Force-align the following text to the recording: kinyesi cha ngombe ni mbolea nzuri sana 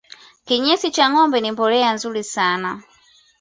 kinyesi 0.47 0.91
cha 0.95 1.05
ngombe 1.11 1.41
ni 1.41 1.49
mbolea 1.51 1.89
nzuri 1.95 2.23
sana 2.23 2.81